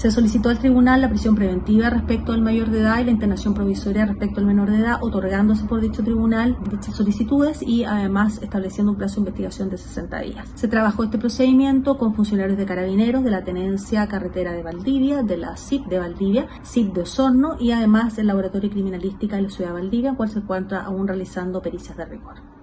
Se 0.00 0.10
solicitó 0.10 0.48
al 0.48 0.58
tribunal 0.58 1.02
la 1.02 1.10
prisión 1.10 1.34
preventiva 1.34 1.90
respecto 1.90 2.32
al 2.32 2.40
mayor 2.40 2.70
de 2.70 2.80
edad 2.80 3.00
y 3.00 3.04
la 3.04 3.10
internación 3.10 3.52
provisoria 3.52 4.06
respecto 4.06 4.40
al 4.40 4.46
menor 4.46 4.70
de 4.70 4.78
edad, 4.78 4.96
otorgándose 5.02 5.66
por 5.66 5.82
dicho 5.82 6.02
tribunal 6.02 6.56
dichas 6.70 6.96
solicitudes 6.96 7.60
y 7.60 7.84
además 7.84 8.40
estableciendo 8.42 8.92
un 8.92 8.96
plazo 8.96 9.16
de 9.16 9.20
investigación 9.20 9.68
de 9.68 9.76
60 9.76 10.20
días. 10.20 10.48
Se 10.54 10.68
trabajó 10.68 11.04
este 11.04 11.18
procedimiento 11.18 11.98
con 11.98 12.14
funcionarios 12.14 12.56
de 12.56 12.64
carabineros 12.64 13.22
de 13.22 13.30
la 13.30 13.44
Tenencia 13.44 14.08
Carretera 14.08 14.52
de 14.52 14.62
Valdivia, 14.62 15.22
de 15.22 15.36
la 15.36 15.58
CIP 15.58 15.84
de 15.88 15.98
Valdivia, 15.98 16.48
CIP 16.64 16.94
de 16.94 17.02
Osorno 17.02 17.56
y 17.60 17.72
además 17.72 18.16
el 18.16 18.28
Laboratorio 18.28 18.70
Criminalística 18.70 19.36
de 19.36 19.42
la 19.42 19.50
Ciudad 19.50 19.74
de 19.74 19.80
Valdivia, 19.80 20.14
cual 20.14 20.30
se 20.30 20.38
encuentra 20.38 20.82
aún 20.82 21.08
realizando 21.08 21.60
pericias 21.60 21.98
de 21.98 22.06
rigor. 22.06 22.50